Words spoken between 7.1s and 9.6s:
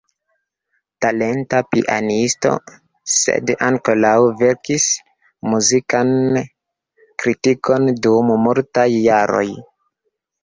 kritikon dum multaj jaroj.